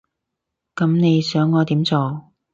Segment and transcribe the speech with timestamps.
[0.73, 2.31] 噉你想我點做？